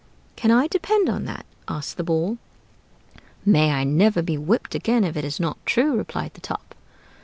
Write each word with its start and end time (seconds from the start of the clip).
"Can 0.35 0.49
I 0.49 0.65
depend 0.65 1.09
on 1.09 1.25
that?" 1.25 1.45
asked 1.67 1.95
the 1.95 2.03
Ball. 2.03 2.39
"May 3.45 3.71
I 3.71 3.83
never 3.83 4.23
be 4.23 4.35
whipped 4.35 4.73
again 4.73 5.03
if 5.03 5.15
it 5.15 5.23
is 5.23 5.39
not 5.39 5.63
true!" 5.63 5.95
replied 5.95 6.33
the 6.33 6.41
Top. 6.41 6.73